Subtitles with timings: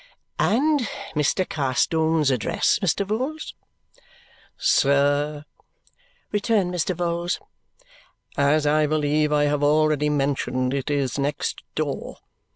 [0.39, 0.79] "And
[1.15, 1.47] Mr.
[1.47, 3.05] Carstone's address, Mr.
[3.05, 3.53] Vholes?"
[4.57, 5.45] "Sir,"
[6.31, 6.95] returned Mr.
[6.95, 7.37] Vholes,
[8.35, 12.17] "as I believe I have already mentioned, it is next door.